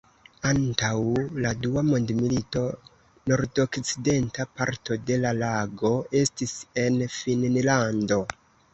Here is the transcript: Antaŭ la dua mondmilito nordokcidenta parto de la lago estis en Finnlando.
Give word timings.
Antaŭ 0.51 0.93
la 1.45 1.51
dua 1.65 1.83
mondmilito 1.89 2.63
nordokcidenta 3.33 4.49
parto 4.57 4.99
de 5.11 5.21
la 5.27 5.37
lago 5.45 5.95
estis 6.25 6.59
en 6.89 7.03
Finnlando. 7.23 8.25